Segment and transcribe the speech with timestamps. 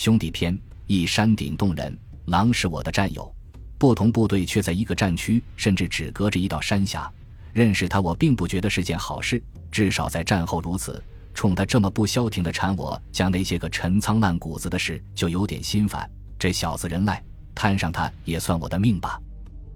[0.00, 1.94] 兄弟篇：一山顶洞人，
[2.24, 3.30] 狼是我的战友，
[3.76, 7.12] 不同部队却在一个战区，甚至只隔着一道山峡。
[7.52, 11.04] 认识他，我并不觉得是件好事，至少在战后如此。
[11.34, 16.10] 冲他这么不消停的缠我，讲那些个陈仓烂谷子的事，就有点心烦。
[16.38, 17.22] 这小子人赖，
[17.54, 19.20] 摊上他也算我的命吧。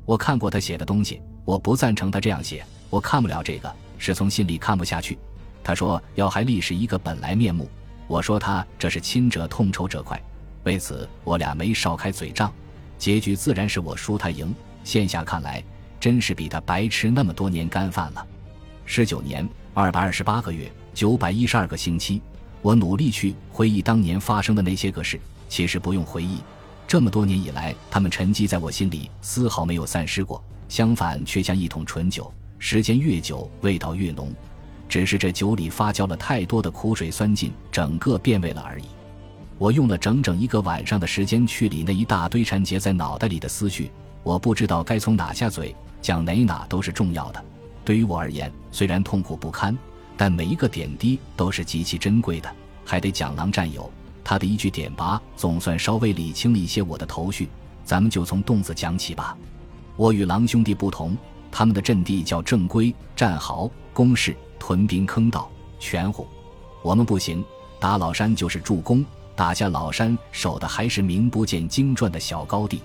[0.06, 5.18] 我看过他写的东西，我不赞成他这样写，我看不了这个，是从心里看不下去。
[5.62, 7.68] 他说要还历史一个本来面目，
[8.07, 10.20] 我说他这是亲者痛仇者快，
[10.64, 12.52] 为此我俩没少开嘴仗，
[12.98, 14.55] 结局自然是我输他赢。
[14.83, 15.62] 现下看来，
[15.98, 18.27] 真是比他白吃那么多年干饭了。
[18.84, 20.70] 十九年二百二十八个月。
[20.92, 22.23] 九百一十二个星期，
[22.62, 25.19] 我努力去回忆当年发生的那些个事。
[25.48, 26.39] 其实不用回忆，
[26.86, 30.41] 这么多年以来，他们沉积在我心里，丝毫没有散失过。
[30.69, 34.33] 相反，却像一桶醇酒，时间越久，味道越浓。
[34.88, 38.84] 只是这酒里发酵了太多的苦水酸劲，整个变味了而已。
[39.59, 43.91] 我用了整整一个晚上的时间去理那一大堆缠结在脑袋里的思绪。
[44.23, 47.45] 我不知道该从哪下嘴，讲哪哪都是重要的。
[47.84, 49.77] 对于我而言，虽然痛苦不堪。
[50.17, 52.48] 但每一个点滴都是极其珍贵的，
[52.84, 53.91] 还得讲狼战友，
[54.23, 57.48] 他的一句点拔总算稍微理清了一些我的头绪。
[57.84, 59.36] 咱们就从洞子讲起吧。
[59.97, 61.17] 我与狼兄弟不同，
[61.51, 64.36] 他们的阵地叫正规战壕、工事、
[64.67, 66.27] 屯兵坑道、全乎。
[66.81, 67.45] 我们不行，
[67.79, 69.05] 打老山就是助攻，
[69.37, 72.81] 打下老山守的还是名不见经传的小高地。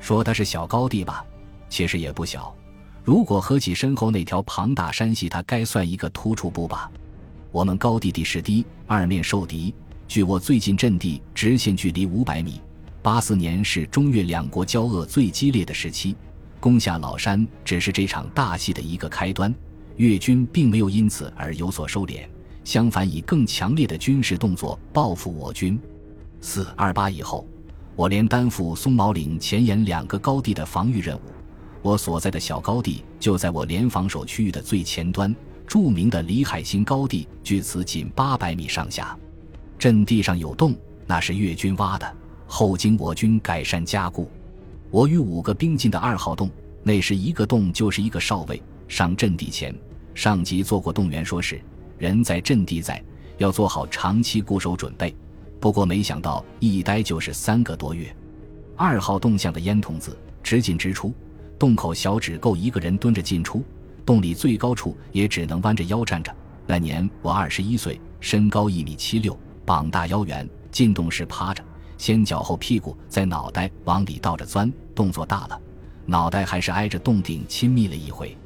[0.00, 1.24] 说它是小高地吧，
[1.68, 2.52] 其实也不小。
[3.04, 6.90] 如果合起身后那条庞大山系，它该算一个突出部吧。
[7.52, 9.72] 我们高地地势低，二面受敌，
[10.08, 12.60] 距我最近阵地直线距离五百米。
[13.02, 16.16] 八四年是中越两国交恶最激烈的时期，
[16.58, 19.54] 攻下老山只是这场大戏的一个开端。
[19.96, 22.26] 越军并没有因此而有所收敛，
[22.64, 25.78] 相反以更强烈的军事动作报复我军。
[26.40, 27.46] 四二八以后，
[27.94, 31.20] 我连担负松毛岭前沿两个高地的防御任务。
[31.80, 35.34] 我所在的小高地就在我连防守区域的最前端，
[35.66, 39.16] 著名的李海新高地距此仅八百米上下。
[39.78, 40.74] 阵地上有洞，
[41.06, 42.16] 那是越军挖的，
[42.46, 44.30] 后经我军改善加固。
[44.90, 46.50] 我与五个兵进的二号洞，
[46.82, 48.62] 那时一个洞就是一个哨位。
[48.86, 49.74] 上阵地前，
[50.14, 51.60] 上级做过动员，说是
[51.98, 53.02] 人在阵地在，
[53.38, 55.14] 要做好长期固守准备。
[55.60, 58.14] 不过没想到一待就是三个多月。
[58.76, 61.12] 二号洞巷的烟筒子，直进直出。
[61.58, 63.64] 洞口小只够一个人蹲着进出，
[64.04, 66.34] 洞里最高处也只能弯着腰站着。
[66.66, 70.48] 那年我二十一岁，身高一米七六，膀大腰圆。
[70.70, 71.62] 进洞时趴着，
[71.96, 75.60] 先脚后屁股，在脑袋往里倒着钻，动作大了，
[76.04, 78.36] 脑袋还是挨着洞顶亲密了一回。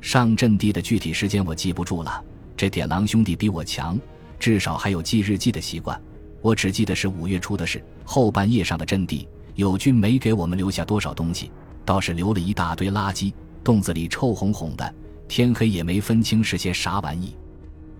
[0.00, 2.22] 上阵地的具体时间我记不住了，
[2.56, 3.98] 这点狼兄弟比我强，
[4.38, 6.00] 至少还有记日记的习惯。
[6.40, 11.50] 我只记得是五月初的事，后半夜上的阵地，友军没给我们留下多少东西。
[11.84, 13.32] 倒是留了一大堆垃圾，
[13.64, 14.94] 洞子里臭烘烘的，
[15.26, 17.34] 天黑也没分清是些啥玩意。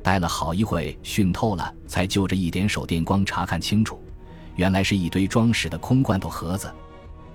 [0.02, 4.00] 待了好一会，熏透了，才就着一点手电光查看清楚，
[4.56, 6.72] 原来是一堆装屎的空罐头盒子。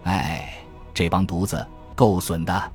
[0.03, 0.57] 哎，
[0.93, 2.71] 这帮犊子够损的！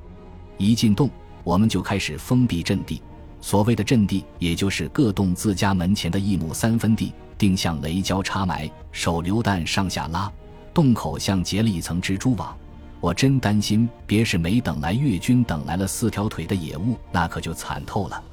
[0.57, 1.09] 一进洞，
[1.43, 3.01] 我们就开始封闭阵地。
[3.39, 10.31] 所谓的阵地，也就是各洞自家门前的一亩三分地，定向雷胶插埋，手榴弹上下拉，
[10.73, 12.55] 洞口像结了一层蜘蛛网。
[12.99, 18.23] 我真担心，别是没等来越军，等来了四条腿的野物，那可就惨透了。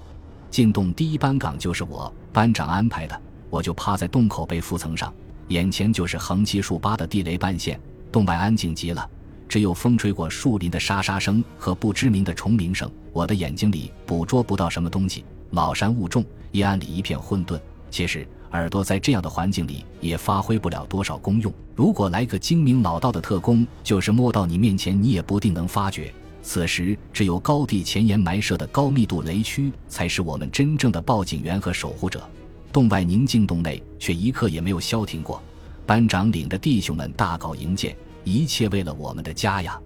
[0.50, 5.10] 进洞第一班岗就是我班长安排的，我就趴在洞口背覆层上，
[5.48, 7.80] 眼前就是横七竖八的地雷半线。
[8.12, 9.08] 洞外安静极了，
[9.48, 12.90] 只有风吹过树林的沙沙声和不知名的虫鸣声。
[13.12, 17.58] 我的眼睛里捕捉不到什么东西，老山雾重，夜暗里一片混沌。
[17.90, 18.26] 其实。
[18.52, 21.52] 耳朵在这样的环境里也发挥不了多少功用。
[21.74, 26.10] 如果来个精明老道的特工，就是摸到你面前，你也不定能发觉。
[26.42, 32.26] 此时，只有高地前沿埋设的高密度雷区，才是我们真正的报警员和守护者。
[32.72, 35.42] 洞外宁静，洞内却一刻也没有消停过。
[35.84, 37.94] 班长领着弟兄们大搞营建，
[38.24, 39.80] 一切为了我们的家呀！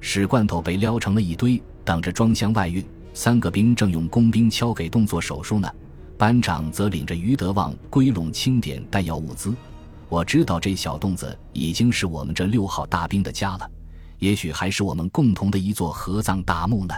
[0.00, 2.84] 屎罐头被撩成了一堆，等着装箱外运。
[3.14, 5.70] 三个兵正用工兵敲给洞做手术呢。
[6.18, 9.54] 班长则领着余德旺归拢清点弹药物资。
[10.08, 13.70] 我知道这小洞子已经是我们这六号大兵的家了，
[14.18, 16.94] 也许还是我们共同的一座合葬大墓呢。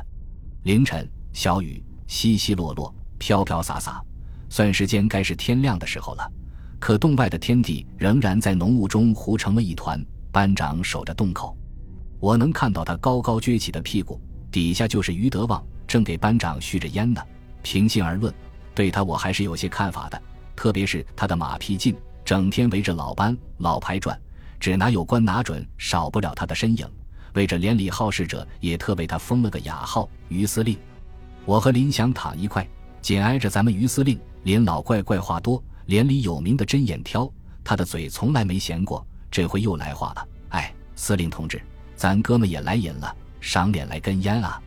[0.65, 4.03] 凌晨，小雨稀稀落落，飘飘洒洒，
[4.49, 6.33] 算时间该是天亮的时候了。
[6.79, 10.05] 可洞外的天地仍然在浓雾中糊成了一团。
[10.39, 11.59] 班长守着洞口，
[12.21, 14.21] 我能看到他高高撅起的屁股，
[14.53, 17.21] 底下就是于德旺，正给班长续着烟呢。
[17.61, 18.33] 平心而论。
[18.73, 20.23] 对他我还是有些看法的，
[20.55, 24.17] 特别是他的马屁劲，整天围着老班老牌转，
[24.61, 26.89] 只拿有关拿准，少不了他的身影。
[27.35, 30.79] 为着连里好事者，也特为他封了个雅号“于司令”。
[31.47, 32.65] 我和林祥躺一块，
[33.03, 34.17] 紧挨着咱们于司令。
[34.45, 37.29] 林老怪怪话多，连里有名的针眼挑，
[37.65, 39.05] 他的嘴从来没闲过。
[39.31, 41.61] 这回又来话了，哎，司令同志，
[41.97, 44.61] 咱哥们也来瘾了，赏脸来根烟啊！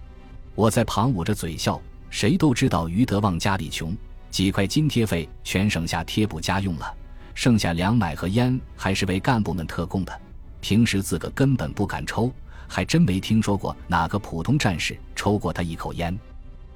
[0.56, 1.82] 我在旁捂着嘴笑。
[2.10, 3.96] 谁都知道于德旺家里穷，
[4.30, 6.94] 几块津贴费全省下贴补家用了，
[7.34, 10.22] 剩下粮买和烟还是为干部们特供的。
[10.60, 12.32] 平时自个根本不敢抽。
[12.74, 16.18] 还真没听说过哪个普通战士抽过他一口烟。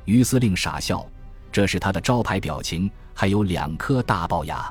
[0.04, 1.08] 于司令傻笑，
[1.54, 4.70] 这是他的招牌表情，还有两颗大龅牙。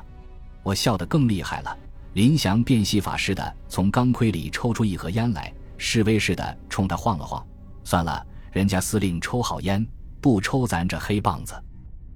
[0.61, 1.75] 我笑得更厉害了。
[2.15, 7.45] 林祥变戏法似的从钢盔里抽出一盒烟来，示威似的冲他晃了晃。
[7.83, 9.85] 算了，人家司令抽好烟，
[10.21, 11.53] 不抽咱这黑棒子。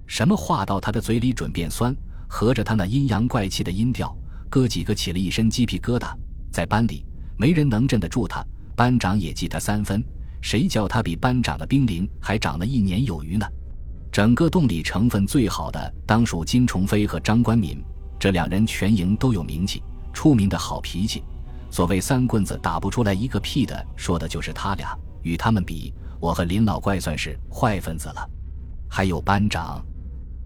[0.06, 1.94] 什么话到他的嘴里准变酸，
[2.26, 4.16] 合着他那阴阳怪气的音调，
[4.48, 6.10] 哥几个起了一身鸡皮疙瘩。
[6.50, 7.04] 在班里，
[7.36, 8.42] 没人能镇得住他。
[8.74, 10.02] 班长也记他三分，
[10.40, 13.46] 谁叫他比班长的兵龄还长了一年有余呢？
[14.10, 17.84] 整个洞里成分最好的，当属金崇飞和张关敏，
[18.18, 21.22] 这两人全营都有名气，出名的好脾气。
[21.70, 24.96] 所谓三棍子打不出来一个屁的，说的就是他俩。
[25.22, 28.30] 与他们比，我和林老怪算是坏分子了。
[28.88, 29.84] 还有班长，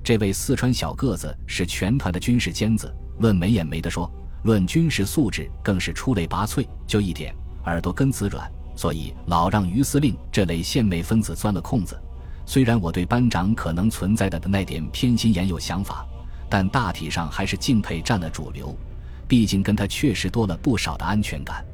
[0.02, 4.10] 这位四川小个子是全团的军事尖子，论眉眼没得说，
[4.42, 6.66] 论军事素质更是出类拔萃。
[6.86, 7.34] 就一点。
[7.64, 11.98] 耳朵根子软，所以老让于司令这类献媚分子钻了空子。
[12.44, 16.06] 虽然我对班长可能存在的的那点偏心眼有想法，
[16.50, 18.76] 但大体上还是敬佩占了主流。
[19.26, 21.64] 毕竟跟他确实多了不少的安全感。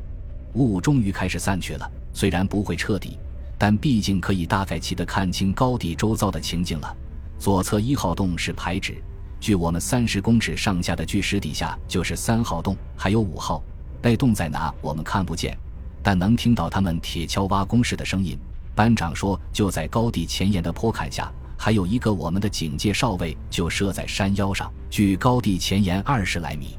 [0.54, 3.18] 雾终于开始散去了，虽然不会彻底，
[3.56, 6.96] 但毕竟可以大概齐的看清高地周遭的情景了。
[7.38, 9.02] 左侧一号洞是排指，
[9.38, 13.62] 距我们三十公尺上下的巨石底下就是三号洞，还有五号。
[14.02, 14.74] 那洞在哪？
[14.80, 15.56] 我们看不见。
[16.02, 18.38] 但能听到他们铁锹挖工事的声音。
[18.74, 26.78] 班长说，就在高地前沿的坡坎下，还有一个我们的警戒哨位，就设在山腰上，距高地前沿二十来米。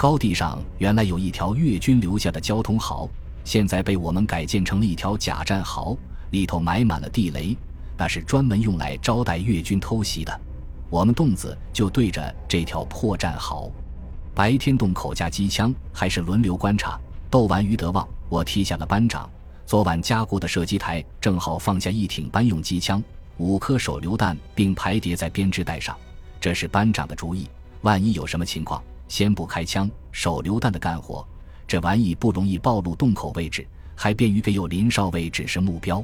[0.00, 3.06] 高地上原来有一条越军留下的交通壕，
[3.44, 5.94] 现在被我们改建成了一条假战壕，
[6.30, 7.54] 里头埋满了地雷，
[7.98, 10.40] 那是专门用来招待越军偷袭的。
[10.88, 13.70] 我们洞子就对着这条破战壕，
[14.34, 16.98] 白天洞口架机枪，还是轮流观察。
[17.28, 18.08] 斗完于德旺。
[18.30, 19.28] 我踢下了班长。
[19.66, 23.04] 昨晚加固的射击台正好放下一挺班用机枪、
[23.36, 25.94] 五颗手榴弹，并排叠在编织袋上。
[26.40, 27.46] 这是班长的主意。
[27.82, 31.26] 万一有什么情况，先不开枪，手榴弹的干活，
[31.66, 33.66] 这玩意不容易暴露洞口位置，
[33.96, 36.02] 还便于给有林少尉指示目标。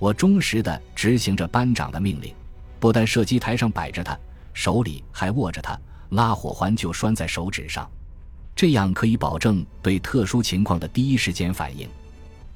[0.00, 2.34] 我忠实地执行着班长的命令，
[2.80, 4.18] 不但射击台上摆着它，
[4.52, 5.78] 手里还握着它，
[6.10, 7.88] 拉火环就拴在手指上。
[8.56, 11.88] 这样可以保证对特殊情况的第一时间反应。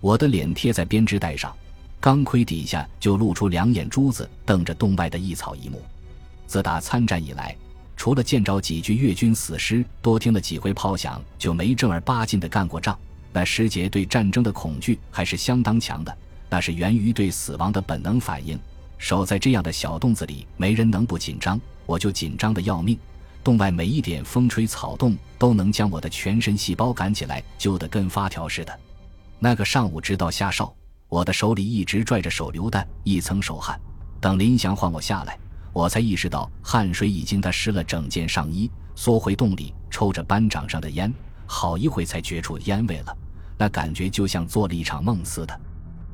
[0.01, 1.57] 我的脸贴在编织袋上，
[2.01, 5.81] 钢盔底下就露出两眼珠子，瞪着洞外的一草一木。
[6.49, 7.57] 自打参战以来，
[7.97, 12.97] 除了见着几具越军死尸，多听了几回炮响，就没正儿八经的干过仗。
[13.33, 16.17] 那师姐对战争的恐惧还是相当强的，
[16.49, 18.59] 那是源于对死亡的本能反应。
[18.99, 22.99] 守在这样的小洞子里，没人能不紧张，我就紧张的要命。
[23.45, 28.81] 洞外每一点风吹草动都能将我的全身细胞赶起来，揪得跟发条似的。
[29.39, 30.75] 那个上午直到下哨，
[31.09, 33.79] 我的手里一直拽着手榴弹，一层手汗。
[34.19, 35.39] 等林祥唤我下来，
[35.77, 38.71] 我才意识到汗水已经他湿了整件上衣。
[38.95, 41.13] 缩回洞里抽着班长上的烟，
[41.45, 43.15] 好一会才觉出烟味了。
[43.59, 45.61] 那感觉就像做了一场梦似的。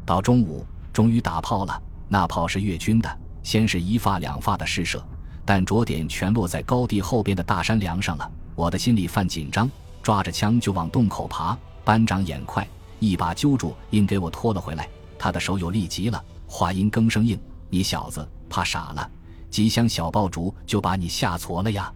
[0.04, 1.80] 到中午，终于打炮了。
[2.08, 5.00] 那炮是越军的，先是一发两发的试射。
[5.44, 9.70] 但着点全落在高地后边的大山梁上了，我的心里犯紧张，
[10.02, 11.56] 抓着枪就往洞口爬。
[11.84, 12.66] 班长眼快，
[12.98, 14.88] 一把揪住，硬给我拖了回来。
[15.16, 17.38] 他的手有力极了，话音更生硬
[17.70, 19.08] ：“你小子怕傻了？
[19.52, 21.92] 几箱小爆竹就把你吓挫了呀？”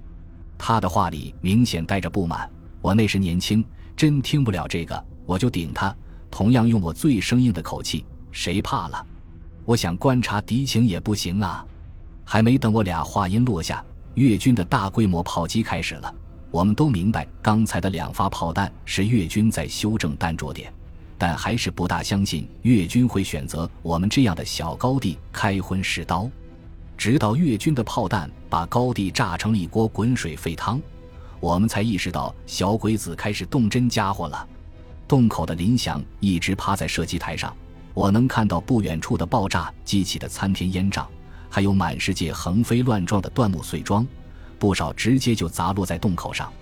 [0.56, 2.48] 他的话里明显带着不满。
[2.80, 3.64] 我那时年轻，
[3.96, 5.94] 真听不了这个，我就顶他，
[6.30, 9.06] 同样用我最生硬的口气：“谁怕了？
[9.64, 11.66] 我想观察敌情也不行啊。”
[12.24, 13.84] 还没等我俩话音落下，
[14.14, 16.14] 越军的大规模炮击开始了。
[16.50, 20.72] 我们都明白，刚才的两发炮弹是越军在修正弹着点，
[21.18, 26.30] 但还是不大相信越军会选择我们这样的小高地开荤试刀。
[26.96, 30.80] 直到越军的炮弹把高地炸成了一锅滚水沸汤，
[31.40, 34.48] 我们才意识到小鬼子开始动真家伙了。
[35.06, 37.54] 洞口的林祥一直趴在射击台上，
[37.94, 41.06] 我能看到不远处的爆炸激起的参天烟障。
[41.48, 44.06] 还有满世界横飞乱撞的断木碎桩，
[44.58, 46.52] 不少直接就砸落在洞口上。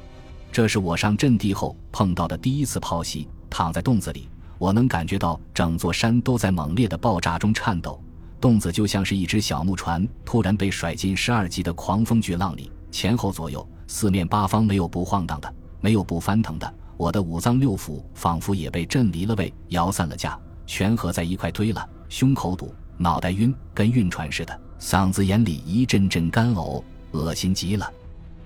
[0.52, 3.26] 这是我上阵地后碰到的第一次炮袭。
[3.50, 8.00] 躺在洞子里，我能感觉到整座山都在猛烈的爆炸中颤抖。
[8.44, 16.74] 洞子就像是一只小木船，突然被甩进十二级的狂风巨浪里，前后左右、四面八方没有不晃荡的，没有不翻腾的。
[16.98, 21.88] 我的五脏六腑仿佛也被震离了位，摇散了架，全合在一块堆了。
[22.10, 27.90] 胸口堵，脑袋晕，跟晕船似的，嗓子眼里一阵阵干呕，恶心极了。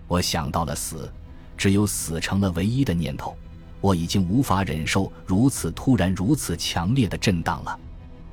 [0.07, 1.13] 我想到了死，
[1.57, 3.37] 只有死成了唯一的念头。
[3.81, 7.77] 我已经无法忍受如此突然、如此强烈的震荡了。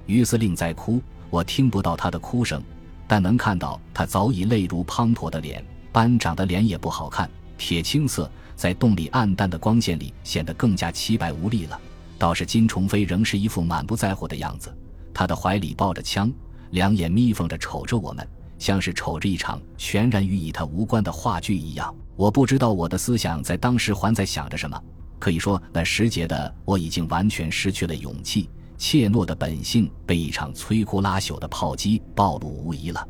[0.05, 1.01] 于司令在哭，
[1.35, 2.63] 我听不到他的哭声，
[3.05, 5.61] 但能看到他早已泪如滂沱的脸。
[5.91, 11.77] 班长的脸也不好看，铁青色，在洞里暗淡的光线里显得更加凄白无力了。
[12.17, 14.73] 倒是金崇飞仍是一副满不在乎的样子，
[15.13, 16.31] 他的怀里抱着枪，
[16.71, 18.25] 两眼眯缝着瞅着我们，
[18.57, 21.93] 像是瞅着一场全然与他无关的话剧一样。
[22.15, 24.81] 我不知道我的思想在当时还在想着什么。
[25.19, 33.07] 可以说，那时节的我已经完全失去了勇气，怯懦的本性被一场摧枯拉朽的炮击暴露无遗了。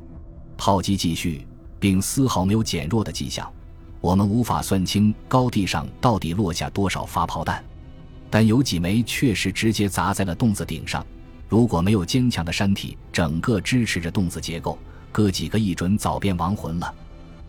[0.57, 1.45] 炮击继续，
[1.79, 3.51] 并丝毫没有减弱的迹象。
[4.01, 7.63] 我们无法算清高地上到底落下多少发炮弹，
[8.29, 11.05] 但有几枚确实直接砸在了洞子顶上。
[11.49, 14.77] 如果没有坚强的山体整个支持着洞子结构，
[15.11, 16.93] 哥几个一准早变亡魂了。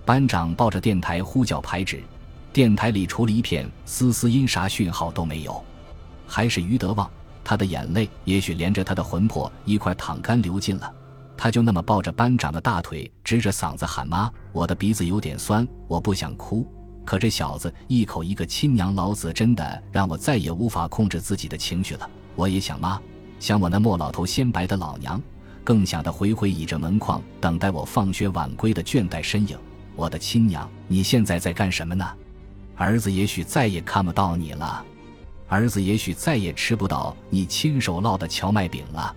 [0.04, 2.02] 班长抱着电台呼叫排指。
[2.52, 5.62] 电台里除了一片丝丝音，啥讯号都没有。
[6.26, 7.11] 还是余德旺，
[7.49, 10.93] 他的眼泪也许连着他的魂魄一块淌干流尽了。
[11.37, 14.29] 他就那么抱着班长的大腿，直着嗓子喊妈。
[14.50, 16.67] 我的鼻子有点酸，我不想哭，
[17.05, 22.11] 可这小子一口一个亲娘，老子真的让我再也无法控制自己的情绪了。
[22.35, 23.00] 我也想妈，
[23.38, 25.23] 想我那莫老头鲜白的老娘，
[25.62, 29.57] 更想他回回倚着门框等待我放学晚归的倦怠身影。
[29.95, 32.05] 我的亲娘，你现在在干什么呢？
[32.75, 34.85] 儿子也许再也看不到你了，
[35.49, 39.15] 儿子也许再也吃不到你亲手烙的荞麦饼了。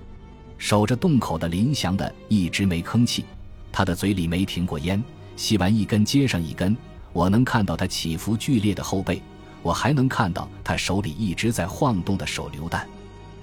[0.57, 3.25] 守着洞口的林祥的一直没吭气，
[3.71, 5.03] 他的嘴里没停过烟，
[5.35, 6.75] 吸完一根接上一根。
[7.13, 9.21] 我能看到他起伏剧烈的后背，
[9.63, 12.87] 我还能看到他手里一直在晃动的手榴弹。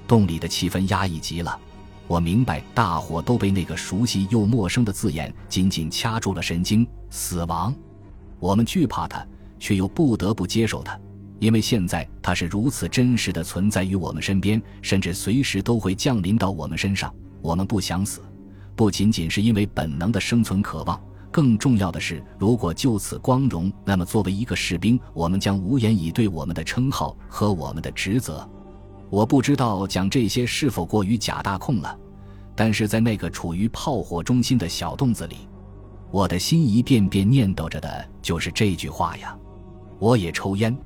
[0.06, 1.58] 洞里的气氛压抑极了，
[2.06, 6.86] 我明白大伙都被那个熟悉又陌生的字眼紧紧掐住了神经。
[7.10, 7.74] 死亡，
[8.38, 9.26] 我们惧怕他。
[9.58, 11.00] 却又不得不接受它，
[11.38, 17.12] 因为现在它是如此真实的存在于我们身边，甚至随时都会降临到我们身上。
[17.42, 18.22] 我们不想死，
[18.74, 21.00] 不仅仅是因为本能的生存渴望，
[21.30, 28.48] 更重要的是，如果就此光荣，那么作为一个士兵，我们将无言以对我们的称号和我们的职责。
[29.10, 31.96] 我不知道讲这些是否过于假大空了，
[32.56, 35.36] 但是在那个处于炮火中心的小洞子里，
[36.10, 39.36] 我的心一遍遍念叨着的就是这句话呀。
[39.98, 40.76] 我也抽烟，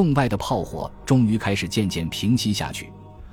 [0.00, 2.90] 洞外的炮火终于开始渐渐平息下去，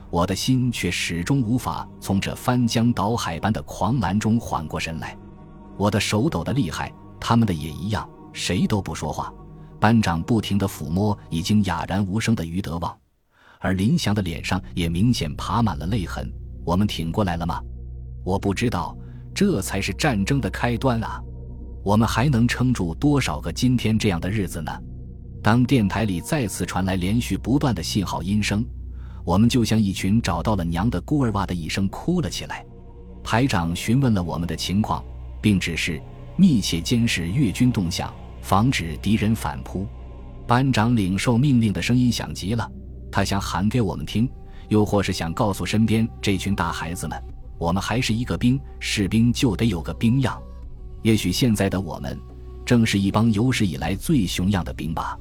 [0.10, 5.18] 我的心却始终无法从这翻江倒海般的狂澜中缓过神来。
[5.78, 9.34] 我的手抖得厉害，他们的也一样，谁都不说话。
[9.80, 12.94] 班长不停地抚摸已经哑然无声的于德旺，
[13.60, 16.30] 而林祥的脸上也明显爬满了泪痕。
[16.66, 17.62] 我们挺过来了吗？
[18.26, 18.94] 我不知道，
[19.34, 21.22] 这才是战争的开端啊！
[21.82, 24.78] 我们还能撑住多少个今天这样的日子呢？
[25.48, 28.66] 当电台里再次传来连续不断的信号音声，
[29.24, 32.66] 我们就像一群找到了娘的孤儿哇的一声哭了起来。
[33.24, 35.02] 排长询问了我们的情况，
[35.42, 36.02] 并指示
[36.36, 39.88] 密切监视越军动向，防止敌人反扑。
[40.46, 42.70] 班长领受命令的声音响极了，
[43.10, 44.30] 他想喊给我们听，
[44.68, 47.18] 又或是想告诉身边这群大孩子们：
[47.58, 50.38] 我们还是一个兵，士兵就得有个兵样。
[51.04, 52.20] 也许现在的我们，
[52.66, 55.18] 正是一帮有史以来最熊样的兵吧。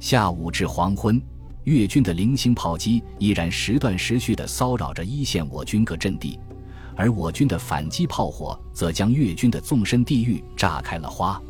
[0.00, 1.20] 下午至黄昏，
[1.64, 6.38] 越军的零星炮击依然时断时续地骚扰着一线我军各阵地，
[6.96, 11.40] 而我军的反击炮火则将越军的纵深地域炸开了花。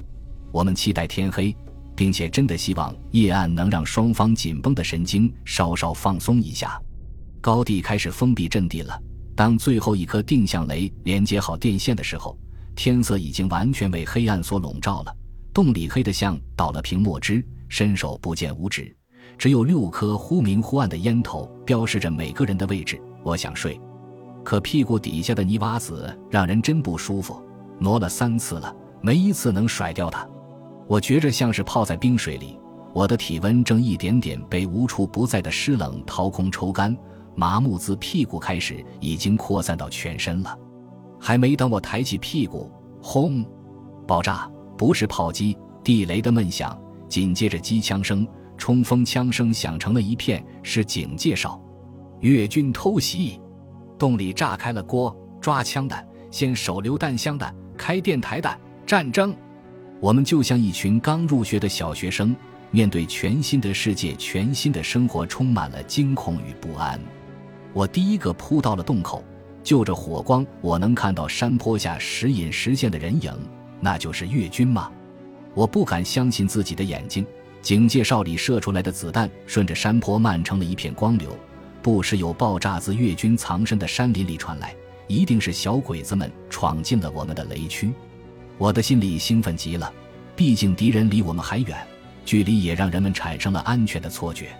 [0.50, 1.54] 我们期待天黑，
[1.94, 6.80] 并且真的希望夜暗能让双方紧绷的神经稍稍放松一下。
[7.40, 8.98] 高地开始封闭阵地了。
[9.36, 12.36] 当最后一颗定向雷连接好电线的时候，
[12.74, 15.14] 天色已经完全被黑暗所笼罩了。
[15.52, 17.44] 洞里黑得像倒了瓶墨汁。
[17.68, 18.94] 伸手不见五指，
[19.36, 23.00] 只有六颗忽明忽暗的烟头标示着每个人的位置。
[23.22, 23.78] 我想睡，
[24.44, 27.42] 可屁股底下的泥瓦子让人真不舒服，
[27.78, 30.26] 挪了三次了，没一次能甩掉它。
[30.86, 32.58] 我觉着像是泡在冰水里，
[32.94, 36.96] 我的体温正一点点被无处不在的湿冷掏空抽干，
[37.34, 40.58] 麻木自屁股开始，已经扩散到全身了。
[41.20, 42.70] 还没等我抬起屁股，
[43.02, 43.44] 轰！
[44.06, 46.80] 爆炸，不是炮击，地雷的闷响。
[47.08, 51.60] 紧接着机枪声，冲锋枪声响成了一片，是警戒哨。
[52.20, 53.40] 越军偷袭，
[53.98, 59.34] 洞里炸开了锅，抓枪的，先手榴弹箱的，开电台的，战争。
[60.00, 62.34] 我们就像一群刚入学的小学生，
[62.70, 67.00] 面对全新的世界、全新的生活，充满了惊恐与不安。
[67.72, 69.24] 我第一个扑到了洞口，
[69.62, 73.32] 就着火光，我能看到山坡下时隐时现的人影，
[73.80, 74.90] 那就是越军吗？
[75.58, 77.26] 我不敢相信自己的眼睛。
[77.60, 81.36] 警戒哨里射出来的子弹顺着山坡漫成了一片光流。
[81.82, 84.72] 不时有爆炸自越军藏身的山林里传来，
[85.08, 87.92] 一定是小鬼子们闯进了我们的雷区。
[88.56, 89.92] 我的心里兴奋极了，
[90.36, 91.76] 毕竟敌人离我们还远，
[92.24, 94.50] 距离也让人们产生了安全的错觉。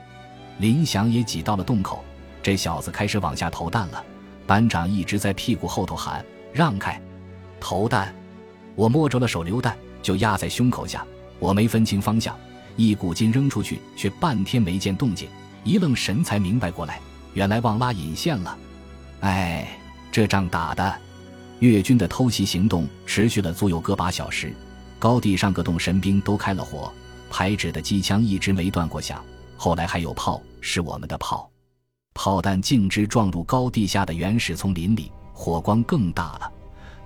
[0.58, 2.02] 林祥也挤到了洞口，
[2.42, 4.04] 这小子开始往下投弹了。
[4.48, 7.00] 班长一直在屁股后头喊：“让开，
[7.60, 8.12] 投弹！”
[8.74, 9.76] 我摸着了手榴弹，
[10.08, 11.04] 就压在胸口下。
[11.38, 12.34] 我没分清方向，
[12.76, 15.28] 一股劲扔出去，却半天没见动静。
[15.64, 16.98] 一愣神才明白过来。
[17.34, 18.56] 原来忘拉引线了，
[19.20, 19.78] 哎，
[20.10, 20.98] 这仗打的，
[21.58, 24.50] 越军的偷袭行动持续了足有个把小时，
[24.98, 26.90] 高地上各洞神兵都开了火，
[27.30, 29.22] 排指的机枪一直没断过响，
[29.58, 31.48] 后来还有炮，是我们的炮，
[32.14, 36.50] 炮弹径直撞入高地下的原始丛林里，火光更大了，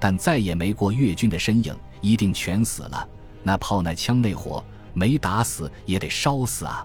[0.02, 3.08] 但再也没过越军的身影，一定全死了。
[3.44, 4.60] 那炮那枪那火，
[4.92, 6.84] 没打死也得烧死啊！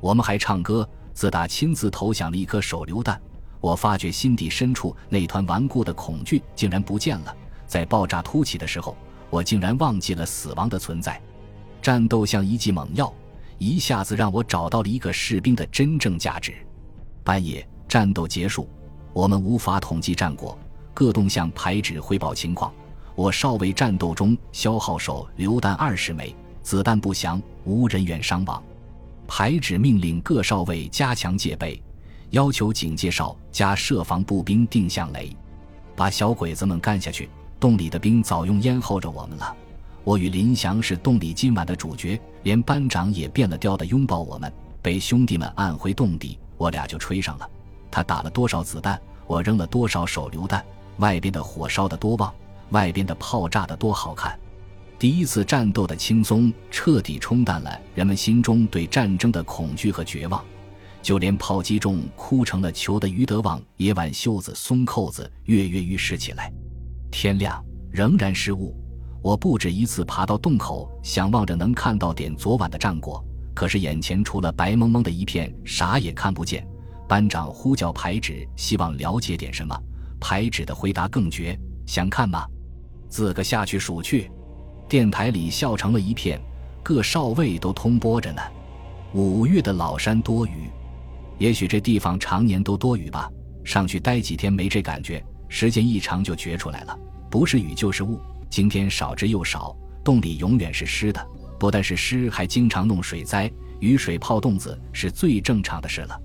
[0.00, 0.88] 我们还唱歌。
[1.12, 3.20] 自打亲自投降了一颗手榴弹，
[3.60, 7.36] 我发觉心底深处那团顽固的恐惧竟然不见了。
[7.66, 8.96] 在爆炸突起的时候，
[9.28, 11.20] 我竟然忘记了死亡的存在。
[11.82, 13.12] 战斗像一剂猛药，
[13.58, 16.54] 一下子让我找到了一个士兵的真正价值。
[17.22, 18.66] 半夜，战斗结束，
[19.12, 20.58] 我们无法统计战果，
[20.96, 22.72] 各洞向排指汇报情况。
[23.14, 28.62] 我少尉战斗中消耗手榴弹二十枚，子弹不详，无人员伤亡。
[29.28, 31.82] 排指命令各哨位加强戒备，
[32.30, 35.36] 要求警戒哨加设防步兵定向雷，
[35.94, 37.28] 把小鬼子们干下去。
[37.60, 39.54] 洞里的兵早用烟候着我们了。
[40.02, 44.50] 我与林祥是洞里今晚的主角，连班长也变了调的拥抱我们。
[44.80, 47.50] 被兄弟们按回洞底，我俩就吹上了。
[47.90, 50.64] 他打了多少子弹，我扔了多少手榴弹。
[50.98, 52.32] 外边的火烧得多旺，
[52.70, 54.38] 外边的炮炸得多好看。
[54.98, 60.42] 第一次战斗的轻松，彻底冲淡了人们心中对战争的恐惧和绝望。
[61.02, 66.52] 就连炮击中哭成了球的于德旺也挽袖子松扣子，跃跃欲试起来。
[67.12, 68.74] 天亮仍然失误，
[69.22, 76.66] 我不止一次爬到洞口，想望着能看到点昨晚的战果，可是眼前除了白蒙蒙的一片，啥也看不见。
[77.06, 79.80] 班长呼叫排指，希望了解点什么。
[80.20, 82.46] 排指的回答更绝：“想看吗？
[83.08, 84.30] 自个下去数去。”
[84.88, 86.40] 电台里笑成了一片，
[86.82, 88.40] 各哨位都通播着呢。
[89.12, 90.70] 五月的老山多雨，
[91.38, 93.30] 也许这地方常年都多雨吧。
[93.64, 96.96] 上去待几天没这感觉，时间一长就觉出来了。
[97.28, 99.76] 不是雨就是雾，今天少之又少。
[100.04, 101.26] 洞里永远是湿的，
[101.58, 103.50] 不但是湿，还经常弄水灾。
[103.80, 106.16] 雨水泡洞子是最正常的事了。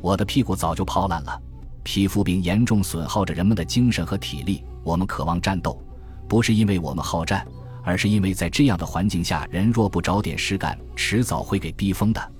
[0.00, 1.42] 我的屁股早就泡烂了，
[1.86, 4.64] 皮肤病严重损耗着人们的精神和体力。
[4.82, 5.80] 我们渴望战斗，
[6.28, 7.46] 不是因为我们好战。
[7.84, 12.32] 而是因为在这样的环境下，人若不找点事干，迟早会给逼疯的。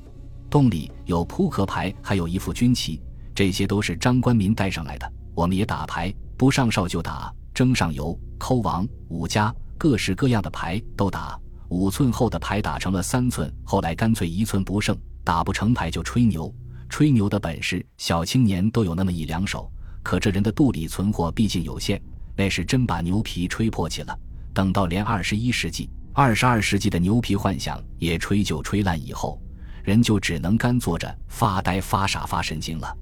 [0.51, 3.01] 洞里有扑克牌，还有一副军旗，
[3.33, 5.09] 这些都是张官民带上来的。
[5.33, 11.39] 我们也打牌，不上哨就打，争上游、抠王、五家，各式各样的牌都打。
[11.69, 14.99] 五寸厚的牌打成了三寸，后来干脆一寸不剩。
[15.23, 16.53] 打不成牌就吹牛，
[16.89, 19.71] 吹牛的本事，小青年都有那么一两手。
[20.03, 22.01] 可这人的肚里存货毕竟有限，
[22.37, 24.19] 那是真把牛皮吹破气了。
[24.55, 29.41] 等到连二十一世纪、二十二世纪的牛皮幻想也吹就吹烂以后，
[29.83, 32.97] 人就只能干坐着发呆、发傻、发神经了。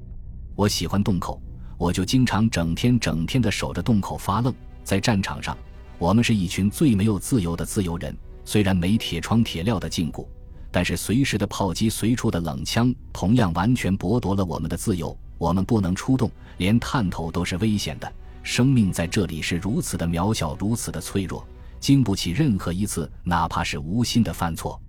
[0.57, 1.41] 我喜欢洞口，
[1.77, 4.53] 我就经常整天整天的守着洞口发愣。
[4.83, 5.57] 在战场上，
[5.99, 8.17] 我们是一群最没有自由的自由人。
[8.45, 10.27] 虽然没铁窗铁料的禁锢，
[10.75, 15.17] 但是随时的炮击、随处的冷枪，同样完全剥夺了我们的自由。
[15.39, 18.13] 我们不能出动，连探头都是危险的。
[18.43, 21.47] 生命在这里是如此的渺小，如此的脆弱，
[21.79, 24.81] 经不起任何一次哪怕是无心的犯错。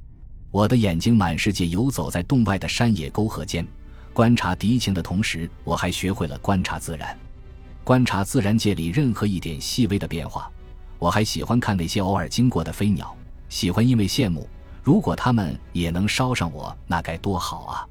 [0.50, 3.63] 我的眼睛满世界游走在洞外的山野沟壑间，
[4.12, 7.15] 观察敌情的同时，我还学会了观察自然，
[7.84, 10.52] 观察自然界里任何一点细微的变化。
[10.98, 13.15] 我还喜欢看那些偶尔经过的飞鸟，
[13.50, 14.50] 喜欢因为羡慕，
[14.86, 17.88] 如果他们也能捎上我，那该多好啊！